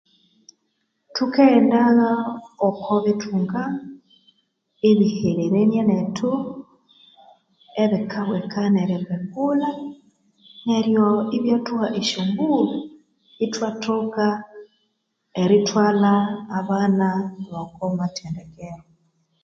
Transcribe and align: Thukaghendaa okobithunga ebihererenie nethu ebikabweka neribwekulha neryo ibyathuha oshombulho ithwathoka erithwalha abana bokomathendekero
Thukaghendaa 1.15 2.11
okobithunga 2.67 3.63
ebihererenie 4.89 5.81
nethu 5.89 6.29
ebikabweka 7.83 8.61
neribwekulha 8.73 9.71
neryo 10.67 11.05
ibyathuha 11.35 11.87
oshombulho 11.99 12.77
ithwathoka 13.45 14.25
erithwalha 15.41 16.13
abana 16.57 17.07
bokomathendekero 17.49 18.83